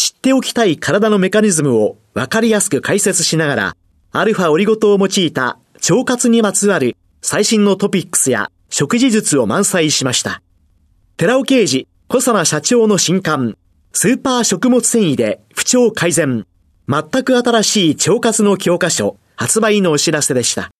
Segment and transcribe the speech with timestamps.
[0.00, 3.76] 知っておきたい体のメカニズムを分かりやすく解説しながら、
[4.12, 10.40] アルファオリゴ糖を用いた腸活にまつわる最新のトピックスや食事術を満載しました。
[11.18, 13.58] 寺尾刑事、小佐奈社長の新刊、
[13.92, 16.46] スーパー食物繊維で不調改善、
[16.88, 20.70] 全く新しい腸活の教科書、発売のお知らせでした。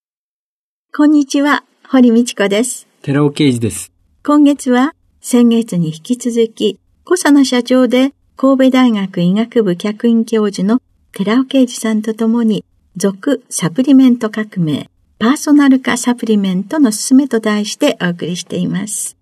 [0.96, 2.88] こんにちは、堀道子です。
[3.02, 3.92] 寺尾啓二です。
[4.24, 10.80] 今月は先月に引き続き、小佐奈社長で神戸大学医学部客員教授の
[11.12, 12.64] 寺尾啓二さんと共に、
[12.96, 14.88] 続サプリメント革命、
[15.18, 19.18] パーソナル化サプリメントの進めと題してお送りしています。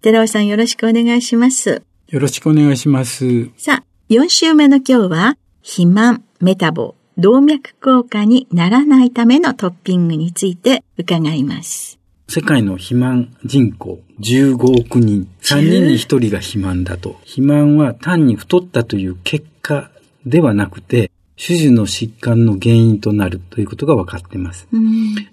[0.00, 1.82] 寺尾さんよろしくお願いします。
[2.08, 3.50] よろしくお願いします。
[3.58, 11.97] さあ、4週目の今日は、肥満、メタボ、動脈硬化にならないためのトッピングについて伺います。
[12.30, 17.14] 世界の肥満人口15億人、3人に1人が肥満だと。
[17.20, 19.90] 肥満は単に太ったという結果
[20.26, 21.10] ではなくて、
[21.42, 24.68] 種々の疾患の原因となるということが分かっています。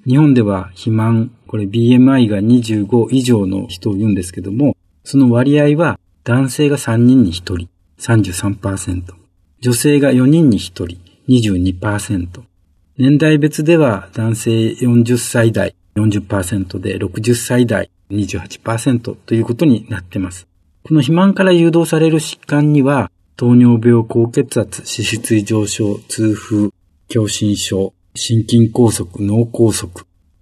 [0.08, 7.68] 日本では肥満、これ BMI が25以上の人を言うんですけども、その割合は男性が3人に1人、
[8.00, 9.04] 33%。
[9.60, 10.98] 女性が4人に1人、
[11.28, 12.42] 22%。
[12.98, 20.48] 年代別では男性40歳代、40%で60歳代28%ということになっています。
[20.84, 26.70] この肥満から誘導される疾患には、糖尿病、高血圧、脂質異常症、痛風、
[27.10, 29.90] 狭心症、心筋梗塞、脳梗塞、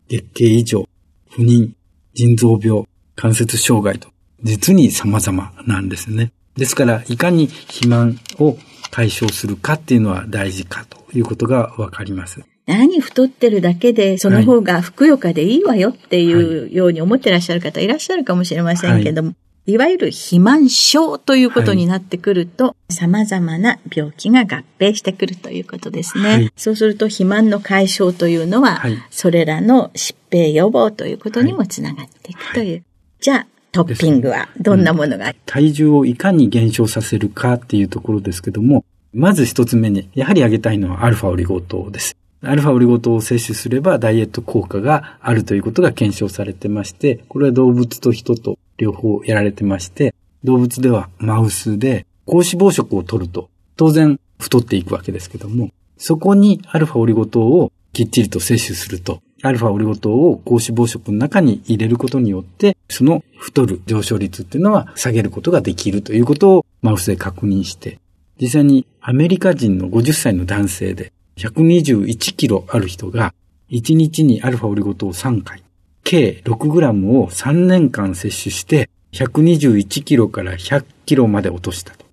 [0.10, 0.88] 月経異常、
[1.30, 1.72] 不妊、
[2.14, 2.84] 腎臓病、
[3.16, 4.10] 関節障害と、
[4.44, 6.34] 実に様々なんですね。
[6.58, 8.58] ですから、いかに肥満を
[8.92, 12.42] 解消するかっていうのは大事かということがわかります。
[12.66, 19.36] 何太ってるだけで、その方がふくよかでいいわよっていうように思ってらっしゃる方いらっしゃるかもしれませんけども、は
[19.66, 26.30] い、いわゆる肥満症ということになってくると、はい、様々な病気が合併してくるということですね。
[26.30, 32.84] はい、そうすると肥満の解消というのは、それらの疾病予防ということにもつながっていくという。
[33.20, 42.16] じゃあ、トッピングはどんなものが、うん、体重をいかに減少させるかっていうところですけども、まず一つ目に、やはり挙げたいのはアルファオリゴ糖です。
[42.46, 68.00] アルファオリゴ糖を摂取すればダイエット効果があるということが検証されてまして、これは動物と人と両方やられてまして、動物ではマウスで高脂肪食を取ると当然太っていくわけですけども、そこにアルファオリゴ糖をきっちりと摂取すると、アルファオリゴ糖を高脂肪食の中に入れることによって、その太る上昇率っていうのは下げることができるということをマウスで確認して、
[68.42, 73.34] 実際にアメリカ人の50歳の男性で121キロある人が、
[73.72, 75.64] 1日にアルファオリゴ糖を3回、
[76.04, 82.04] 計6グラムを3年間摂取して、121キロから100キロまで落としたと。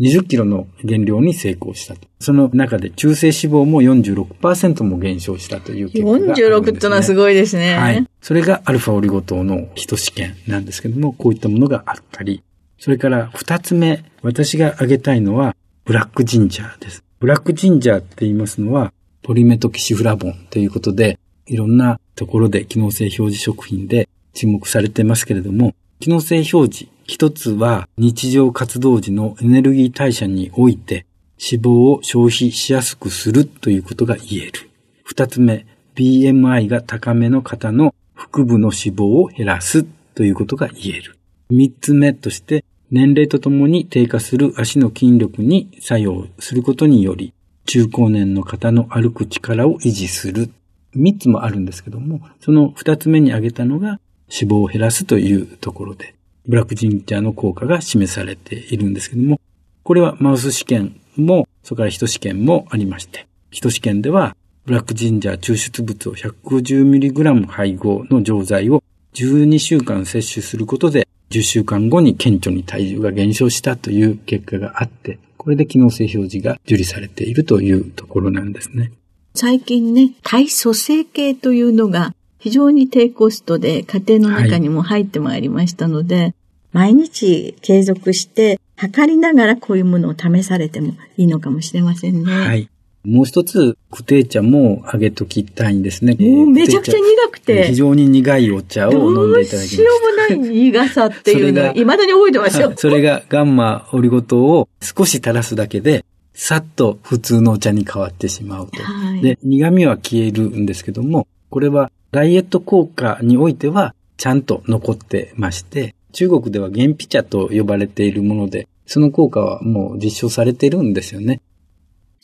[0.00, 2.08] 20キロの減量に成功したと。
[2.18, 6.32] その中で中性脂肪も46%も減少したという結果がね。
[6.32, 7.76] 46ってのはすごいですね。
[7.76, 8.06] はい。
[8.20, 12.42] それがアルファオリゴ糖の基礎試験なんですけども、こういったものがあったり、
[12.78, 15.54] それから二つ目、私が挙げたいのは、
[15.84, 17.04] ブラックジンジャーです。
[17.22, 18.92] ブラックジンジャーって言いますのは、
[19.22, 31.06] ポリメトキシフラボンということで、いろんなところで機能性表示食品で注目されてますけれども、機能性表示、一つは日常活動時のエネルギー代謝において
[31.38, 34.70] 脂肪を消費しやすくするということが言える。
[35.04, 35.64] 二つ目、
[35.94, 39.84] BMI が高めの方の腹部の脂肪を減らす
[40.16, 41.16] ということが言える。
[41.50, 47.32] 三つ目として、年齢とともに低下する足の筋力に作用することにより、
[47.64, 50.50] 中高年の方の歩く力を維持する。
[50.94, 53.98] 三つもあるんですけども、その二つ目に挙げたのが
[54.30, 56.14] 脂肪を減らすというところで、
[56.46, 59.40] ブラックジンジャーの効果が示されているんですけども、
[59.84, 64.36] これはマウス試験も、それから人試験もありまして、基礎試験では、
[64.66, 68.84] ブラックジンジャー抽出物を 150mg 配合の錠剤を
[69.14, 78.92] 12週間摂取することで、10週間後に顕著に体重が減少したという結果があって、これで機能性表示が受理されているというところなんですね。
[79.34, 86.34] 最近ね、体組成計というのが非常に低コストで家庭の中にも入ってまいりましたので、はい、
[86.72, 92.32] 毎日継続して測りながらこういうものを試されてもいいのかもしれませんね。
[92.32, 92.68] はい。
[93.04, 96.16] もう一つ、クテー茶もあげときたいんですね。
[96.18, 97.64] もうめちゃくちゃ苦くて。
[97.64, 99.76] 非常に苦いお茶を飲んでいただきます。
[99.76, 99.90] どうしよ
[100.28, 102.72] うもない苦さっていうのは、未だに覚えてますよ。
[102.76, 108.82] それがガンマオリゴ糖を少し垂らすだけで、さっと普通のお茶に変わってしまうと。
[108.82, 121.40] はい、で、苦味は消えるんですけども、これはダイエット効果においてはちゃんと残ってまして、中国では原皮茶と呼ばれているもので、その効果はもう実証されてるんですよね。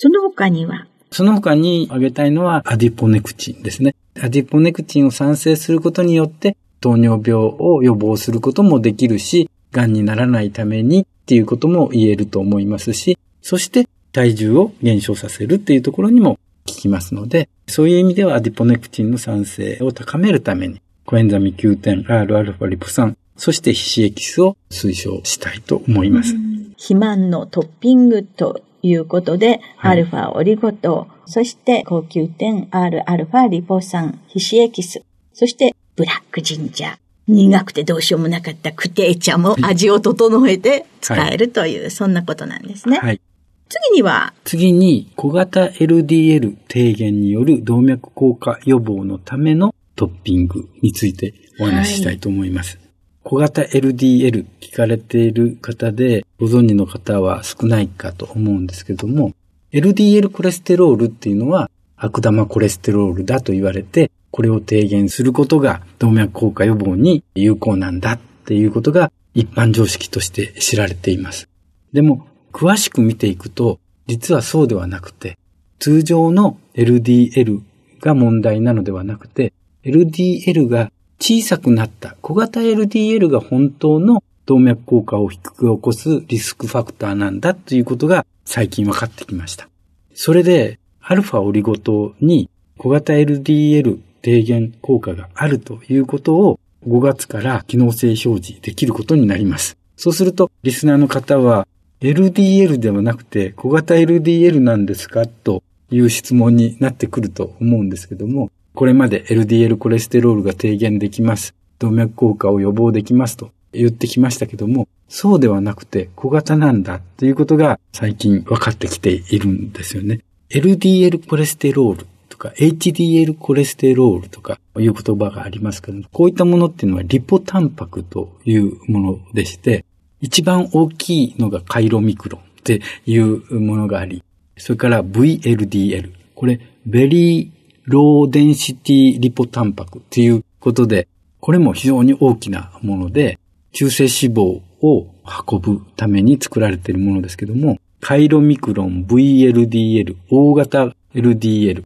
[0.01, 0.87] その他には？
[1.11, 3.97] その他に挙げたいのはアディポネクチンですね。
[4.23, 26.37] アディポネクチンを産生することによって糖尿病を予防することもできるし、癌にならないためにっていうことも言えると思いますし、そして体重を減少させるっていうところにも効きますので、そういう意味ではアディポネクチンの産生を高めるために、コエンザイム Q10、Rα リポ酸、そしてヒシエキスを推奨したいと思います。
[26.77, 35.03] 肥満のトッピングということで、はい、アルファオリゴ糖、そして高級点 Rα リポ酸、皮脂エキス、
[35.33, 36.97] そしてブラックジンジャー。
[37.29, 42.99] 苦くてどうしようもなかったクテー茶も味を整えて使えるという、はい、そんなことなんですね。
[42.99, 43.21] はい。
[43.69, 52.79] 次には次に小型 LDL 低減による動脈硬化予防のためのトッピングについてお話ししたいと思います。
[52.79, 52.88] はい
[53.29, 59.35] 小型 LDL 聞かれている方でご存知の方は少ないかと思うんですけども、
[59.71, 71.51] LDL コレステロールっていうのは悪玉コレステロールだと言われて、これを低減することが動脈硬化予防に有効なんだっていうことが一般常識として知られています。
[71.93, 75.37] でも、詳しく見ていくと、実はそうではなくて、
[75.81, 77.61] 通常の LDL
[78.01, 79.53] が問題なのではなくて、
[79.85, 80.91] LDL が
[81.21, 89.69] 小さくなった小型 LDL が本当の動脈硬化を引き起こすリスクファクターなんだということが最近分かってきました。
[90.15, 99.77] それで、アルファオリゴ糖に小型 LDL 低減効果があるということを5月から機能性表示できることになります。
[99.97, 101.67] そうすると、リスナーの方は
[102.01, 105.27] LDL ではなくて小型 LDL なんですか？
[105.27, 111.53] という質問になってくると思うんですけども、これまで LDL コレステロールが低減できます。
[111.81, 120.21] 動脈硬化を予防できますと言ってきましたけども、そうではなくて小型なんだということが最近分かってきているんですよね。
[120.51, 129.85] LDL コレステロールとか HDL コレステロールとかいう言葉がありますけども、こういったものっていうのはリポタンパクというものでして、
[130.21, 134.23] 一番大きいのがカイロミクロンっていうものがあり、
[134.57, 136.13] それから VLDL。
[136.37, 137.58] これ、ベリー
[137.89, 141.09] ローデンシティリポタンパクっていうことで、
[141.41, 143.39] これも非常に大きなもので、
[143.73, 145.15] 中性脂肪を
[145.49, 151.85] 運ぶために作られているものですけども、カイロミクロン、VLDL、大型 LDL、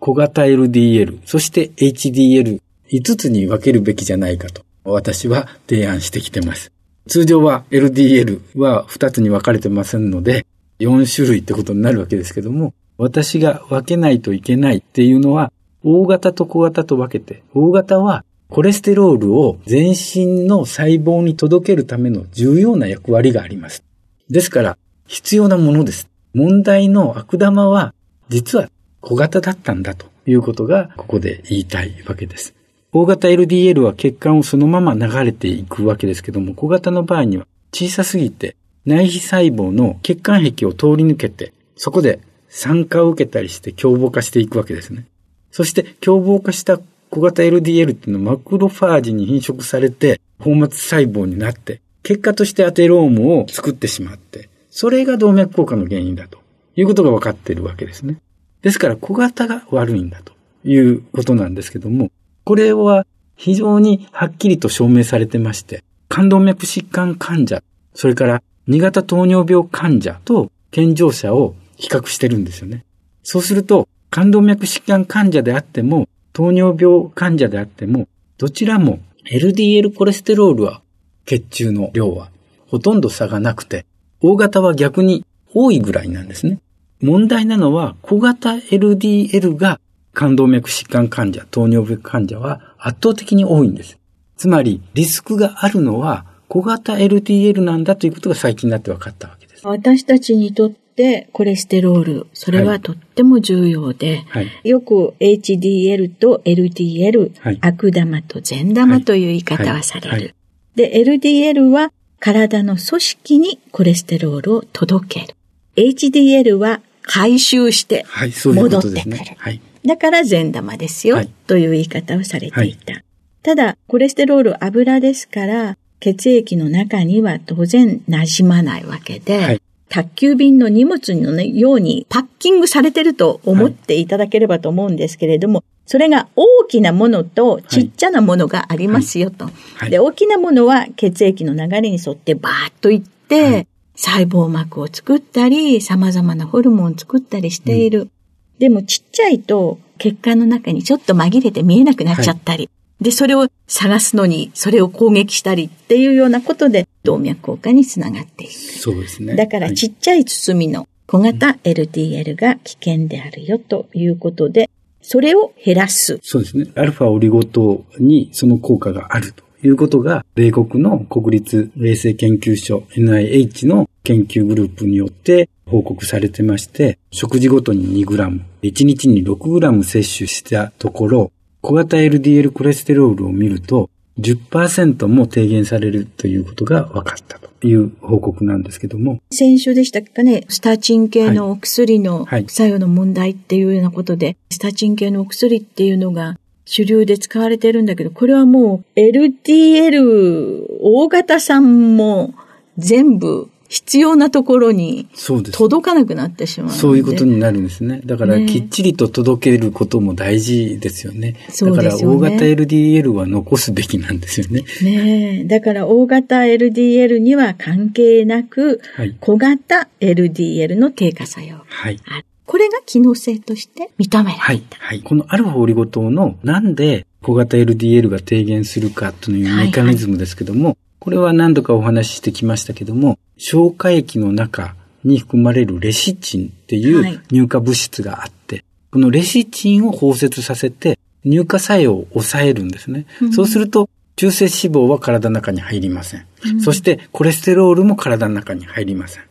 [0.00, 6.72] 小型 LDL、そして HDL、5つに分けるべきじゃないかと、私は提案してきてます。
[7.06, 10.46] 通常は LDL は2つに分かれてませんので、
[10.80, 23.82] 4種類ってことになるわけですけども、私が分けないといけないっていうのは、大型と小型と分けて、大型はコレステロールを全身の細胞に届けるための重要な役割があります。
[24.30, 26.08] ですから、必要なものです。
[26.34, 27.94] 問題の悪玉は、
[28.28, 28.68] 実は
[29.00, 32.54] 小型だったんだということが、ここで言いたいわけです。
[32.92, 42.20] 大型 LDL は血管をそのまま流れていくわけですけども、小型の場合には小さすぎて内皮細胞の血管壁を通り抜けて、そこで
[42.56, 45.06] 酸化を受けたりして凶暴化していくわけですね。
[45.50, 46.78] そして凶暴化した
[47.10, 56.38] 小型 LDL っていうのはマクロファージに変色されて放末細胞になって、結果としてアテロームを作ってしまって、それが動脈硬化の原因だと
[56.76, 58.20] いうことが分かっているわけですね。
[58.62, 60.32] ですから小型が悪いんだと
[60.64, 62.12] いうことなんですけども、
[62.44, 72.84] これは非常にはっきりと証明されてまして、冠動脈疾患患者、それから2型糖尿病患者と健常者を比較してるんですよね。
[73.22, 78.98] そうすると、冠動脈疾患患者であっても、糖尿病患者であっても、どちらも
[79.30, 80.82] LDL コレステロールは
[81.24, 82.30] 血中の量は
[82.68, 83.86] ほとんど差がなくて、
[84.20, 86.58] 大型は逆に多いぐらいなんですね。
[87.00, 89.80] 問題なのは小型 LDL が
[90.12, 93.98] 冠動脈疾患患者、糖尿病患者は圧倒的に多いんです。
[94.36, 99.66] つまり、リスクがあるのは小型 LDL なんだということが最近になって分かったわけです。
[99.66, 110.10] 私たちにとってコレステロール、それはとっても重要で、はい、よく HDL と LDL、はい、悪玉と善玉という言い方はされる。
[110.10, 110.34] はい、
[110.76, 115.34] で、LDL は体の組織にコレステロールを届ける。
[115.76, 118.06] HDL は回収して
[118.44, 119.16] 戻ってくる。
[119.36, 119.60] はい。
[119.84, 123.02] だから善玉ですよ、という言い方をされていた。
[123.42, 139.50] ただ、コレステロール油ですから、血液の中には当然馴染まないわけで、はい、宅急便の荷物のようにパッキングされてると思っていただければと思うんですけれども、はい、それが大きなものとちっちゃなものがありますよと。
[139.76, 148.00] はい、で、大きなものは血液の流れに沿ってバーッといって、細胞膜を作ったり、様々なホルモンを作ったりしている。
[148.00, 148.10] うん、
[148.58, 152.70] でもちっちゃいと血管の中にちょっと紛れて見えなくなっちゃったり、はい、
[153.04, 158.52] で、それを探すのに、それを攻撃したりっていうようなことで、動脈硬化につながっていく。
[158.54, 159.36] そうですね。
[159.36, 164.70] だからちっちゃい包みの小型 LDL が危険であるよということで、
[165.02, 166.18] それを減らす。
[166.22, 166.66] そうですね。
[166.76, 181.32] アルファオリゴ糖にその効果があるということが、米国の国立衛生研究所 NIH の研究グループによって報告されてまして、食事ごとに 2g、1日に 6g 摂取したところ、
[181.64, 183.88] 小型 LDL コレステロールを見ると、
[184.20, 189.22] 10%も低減されるということが分かったという報告なんですけども。
[189.32, 202.34] 先週でしたかね、スタチン系のお薬の作用の問題っていうようなことで、はいはい、スタチン系のお薬っていうのが主流で使われてるんだけど、これはもう LDL 大型さんも
[202.76, 205.08] 全部必要なところに
[205.52, 208.02] 届かなくなってしまうそうそういうことになるんですね。
[208.04, 211.32] だからきっちりと届けることも大事ですよね。
[211.32, 214.62] ねだから大型 LDL は残すべきなんですよね。
[214.80, 221.56] ねだから大型 LDL には関係なく、はい、小型 LDL の低下作用。
[221.66, 221.98] はい。
[222.46, 224.40] これが機能性として認められた。
[224.40, 224.62] はい。
[224.78, 225.00] はい。
[225.00, 234.74] このアルファオリゴ糖のなんで小型 LDL が低減するかというメカニズムですけども、はいはいこれは何度かお話ししてきましたけども、消化液の中
[235.04, 243.06] に含まれるレシチンっていう乳化物質があって、はい、このレシチンを包摂させて乳化作用を抑えるんですね。
[243.20, 246.26] うん、そうすると、中性脂肪は体の中に入りません。
[246.44, 249.24] うん、そしてコレステロールも体の中に入りません。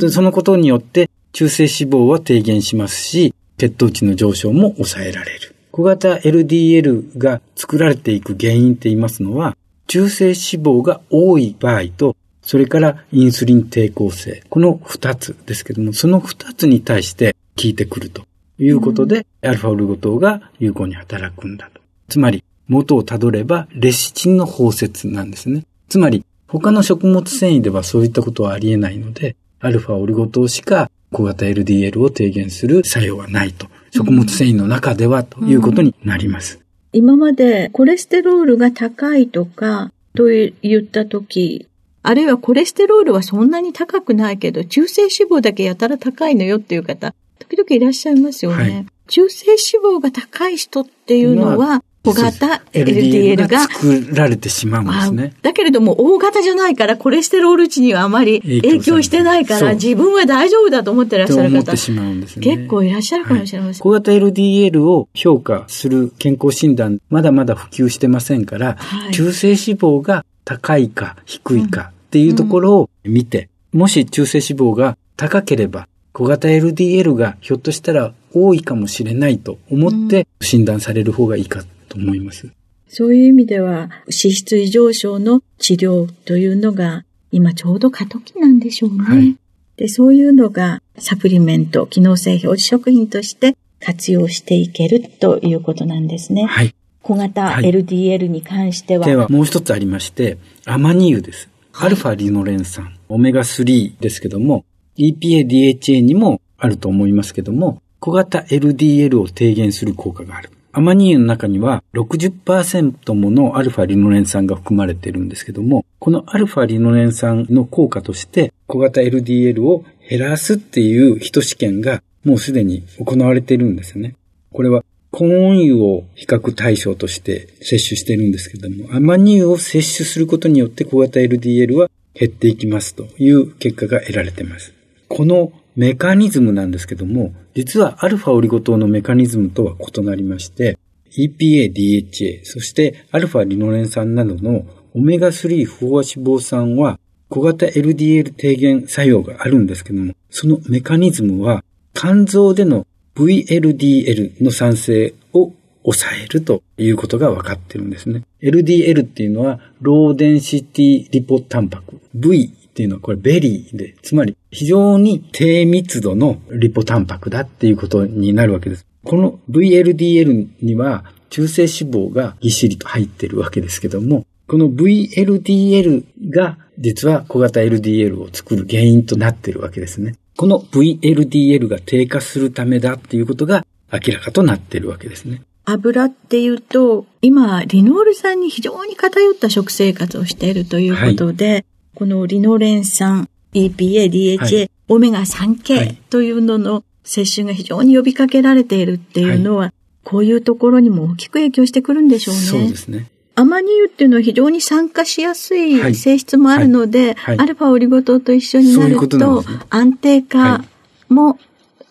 [0.00, 5.54] うん、そのことによって中性脂肪は低減しますし、血糖値の上昇も抑えられる。
[5.70, 12.16] 小型 LDL が作られていく原因って言いますのは、中性脂肪が多い場合と、
[12.46, 14.44] それからインスリン抵抗性。
[14.48, 18.22] この二つですけども、その二つに対して効いてくると
[18.60, 21.80] いうことで、うん、アルファオルゴ糖が有効に働くんだと。
[22.08, 25.64] つまり、元をたどれば、レシチンの包摂なんですね。
[25.88, 33.66] つまり、他の食物繊維ではそういったことはありえないので、アルファオルゴ糖しか小型 LDL を低減する作用はないと。
[33.90, 36.60] 食物繊維の中ではということになります。
[36.92, 41.66] 今までコレステロールが高いとか、と言ったとき、
[42.06, 48.56] あるいはコレステロールはそんなに高くないけど、中性脂肪だけやたら高いのよっていう方、時々いらっしゃいますよね。
[48.56, 55.34] はい、中性脂肪が高い人っていうのは、小型 LDL が作られてしまうんですね。
[55.42, 63.72] だけれども、大型じゃないから、コレステロール値にはあまり影響してないから、自分は大丈夫だと思ってらっしゃる方、ね、結構いらっしゃるかもしれません。
[63.72, 82.48] はい、小型 LDL を評価する健康診断、まだまだ普及してませんから、はい、中性脂肪が高いか低いかっていうところを見て、うん、もし中性脂肪が高ければ、小型 LDL がひょっとしたら多いかもしれないと思って診断される方がいいかと思います。
[82.88, 89.04] そういう意味では、脂質異常症の治療というのが、今ちょうど過渡期なんでしょうね。
[89.04, 89.36] はい、
[89.76, 96.46] で、そういうのがサプリメント、機能性表示食品として活用していけるということなんですね。
[96.46, 96.74] はい。
[97.02, 99.06] 小型 LDL に関しては。
[99.06, 101.48] では、もう一つありまして、アマニ油です。
[101.78, 104.64] アルファリノレン酸、オメガ3ですけども、
[104.96, 110.48] EPA、DHA にもあると思いますけども、小型 LDL を低減する効果がある。
[110.72, 124.14] アマニ油の中には60%ものアルファリノレン酸が含まれているんですけども、このアルファリノレン酸の効果として小型 LDL を減らすっていう人試験がもうすでに行われているんですよね。
[124.50, 124.82] これは
[125.18, 134.74] 高温油を比較対象として摂取してるんですけども、アマニ油を摂取することによって小型 LDL は減っていきますという結果が得られています。
[135.08, 140.78] このメカニズムなんですけども、実はアルファオリゴ糖のメカニズムとは異なりまして、
[141.16, 158.22] EPA、DHA、そしてアルファリノレン酸などのオメガ3飽和脂肪酸は小型 LDL 低減作用があるんですけども、そのメカニズムは肝臓での VLDL の産生を抑えるということが分かってるんですね。
[158.42, 162.00] LDL っていうのは low density リポタンパク。
[162.14, 168.86] V っていうのはこれ very で、つまり非常に低密度のリポタンパクだっていうことになるわけです。
[169.02, 180.16] この VLDL には中性脂肪がぎっしりと入ってるわけですけども、この VLDL が実は小型 LDL を作る原因となってるわけですね。
[180.36, 185.42] この VLDL が低下するためだっていうことが明らかとなっているわけですね。
[185.64, 191.64] 油っていうと、今、リノール酸に非常に偏った食生活をしているということで、はい、
[191.94, 199.72] このリノレン酸、EPA、DHA、はい、オメガ3系というのの摂取が非常に呼びかけられているっていうのは、はい、
[200.04, 202.40] こういうところにも大きく影響してくるんでしょうね。
[202.42, 203.10] そうですね。
[203.38, 210.64] アマニ油っていうのは非常に酸化しやすい性質もあるので、アルファオリゴ糖と一緒になると安定化
[211.10, 211.38] も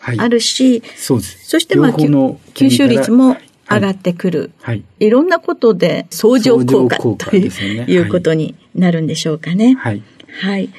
[0.00, 3.36] あるし、そしてまあ吸収率も
[3.70, 4.50] 上がってくる。
[4.60, 4.82] はい。
[4.98, 9.74] いろんなことで相乗効果ということになるんでしょうかね。
[9.74, 10.02] はい。
[10.40, 10.70] はい。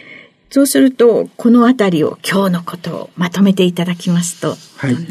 [0.49, 4.55] そうすると、このあたりを今日のことをまとめていただきますと。
[4.77, 4.93] はい。
[4.93, 5.05] 今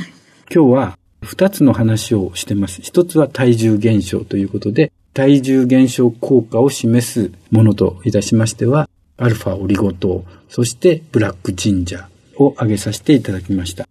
[0.48, 2.80] 日は二つの話をしてます。
[2.82, 12.04] 一つは体重減少ということで、体重減少効果を示すものといたしましては、アルファオリゴ糖、そしてブラックジンジャー
[12.36, 13.88] を挙げさせていただきました。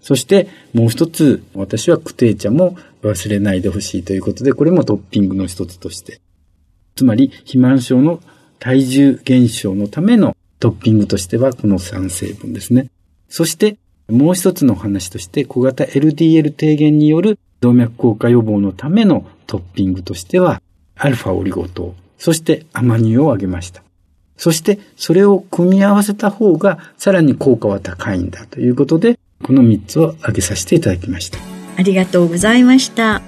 [0.00, 6.18] そしてもう一つ、私はクテー茶も忘れないでほしいということで、これもトッピングの一つとして。
[6.96, 8.22] つまり、肥満症の
[8.58, 12.88] 体重減少のためのトッピングとしてはこの3成分ですね。
[13.28, 13.76] そして、
[14.08, 20.62] もう一つの話として、小型 LDL 低減による動脈硬化予防のためのトッピングとしては、
[20.96, 23.82] アルファオリゴ糖、そしてアマニ油を挙げました。
[24.36, 31.38] そして、それを組み合わせた方が、さらに効果は高いんだということで、この3つを挙げさせていただきました。
[31.76, 33.20] ありがとうございました。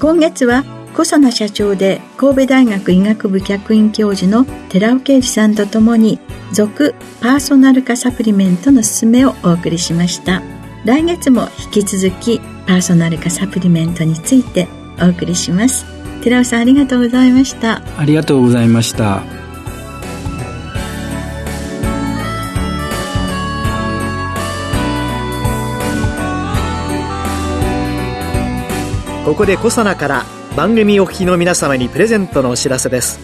[0.00, 6.18] 今月は、小佐奈社長で神戸大学医学部客員教授の寺尾啓二さんとともに、
[6.52, 10.57] 続パーソナル化サプリメントの勧めをお送りしました。
[10.88, 14.66] 来月も引き続きパーソナル化サプリメントについて
[14.98, 15.84] お送りします。
[16.22, 17.82] 寺尾さんありがとうございました。
[17.98, 19.22] ありがとうございました。
[29.26, 30.24] ここでコサナから
[30.56, 33.20] 番組お聞きの皆様にプレゼントのお知らせです。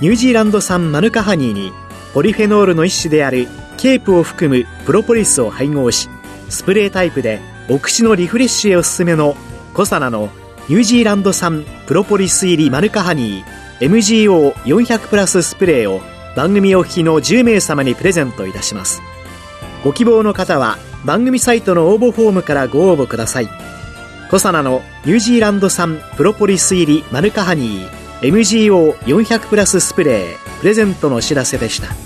[0.00, 1.72] ニュージーランド産マヌカハニーに
[2.14, 6.08] ポリフェノールの一種であるケープを含むプロポリスを配合し
[6.48, 9.36] スプレータイプでお口のリフレッシュへおすすめの
[9.74, 10.30] コサナの
[10.68, 13.56] ニュージーランド産プロポリス入りマヌカハニー。
[13.78, 16.00] MGO400 プラススプレーを
[16.34, 19.02] 番組お聞きの10名様にプレゼントいたします。
[19.84, 23.48] ご希望の方は番組サイトの応募フォームからご応募ください。
[24.30, 27.90] コサナのニュージーランド産プロポリス入りマヌカハニー。
[28.22, 30.60] MGO400 プラススプレー。
[30.60, 32.05] プレゼントのお知らせでした。